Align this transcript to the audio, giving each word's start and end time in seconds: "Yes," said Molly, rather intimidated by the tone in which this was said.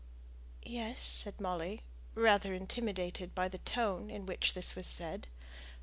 "Yes," 0.65 0.99
said 0.99 1.39
Molly, 1.39 1.83
rather 2.15 2.55
intimidated 2.55 3.35
by 3.35 3.47
the 3.49 3.59
tone 3.59 4.09
in 4.09 4.25
which 4.25 4.55
this 4.55 4.73
was 4.73 4.87
said. 4.87 5.27